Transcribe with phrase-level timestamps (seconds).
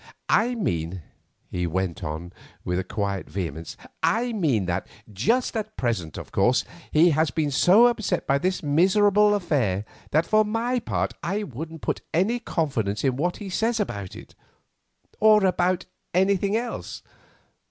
[0.29, 1.03] I mean,"
[1.51, 2.33] he went on
[2.65, 8.25] with quiet vehemence, "I mean that—just at present, of course, he has been so upset
[8.25, 13.37] by this miserable affair that for my part I wouldn't put any confidence in what
[13.37, 14.33] he says about it,
[15.19, 17.03] or about anything else.